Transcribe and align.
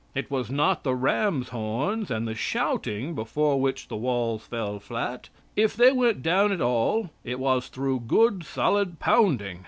It 0.15 0.31
was 0.31 0.49
not 0.49 0.83
the 0.83 0.95
ram's 0.95 1.49
horns 1.49 2.09
and 2.09 2.27
the 2.27 2.33
shouting 2.33 3.13
before 3.13 3.61
which 3.61 3.87
the 3.87 3.95
walls 3.95 4.41
fell 4.47 4.79
flat. 4.79 5.29
If 5.55 5.75
they 5.75 5.91
went 5.91 6.23
down 6.23 6.51
at 6.51 6.59
all, 6.59 7.11
it 7.23 7.39
was 7.39 7.67
through 7.67 7.99
good 8.07 8.43
solid 8.43 8.97
pounding. 8.97 9.59